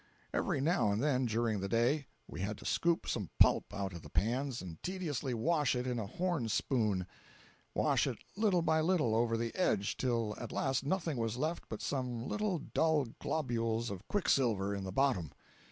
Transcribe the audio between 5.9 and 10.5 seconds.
a horn spoon—wash it little by little over the edge till